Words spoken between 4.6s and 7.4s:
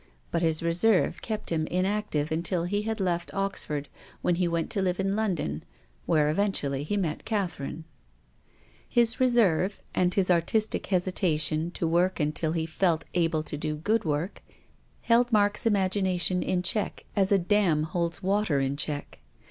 to live in London, where eventually he met